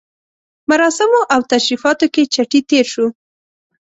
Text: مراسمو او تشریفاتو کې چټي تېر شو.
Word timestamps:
مراسمو 0.69 1.21
او 1.33 1.39
تشریفاتو 1.51 2.05
کې 2.13 2.23
چټي 2.33 2.59
تېر 2.69 2.85
شو. 2.93 3.05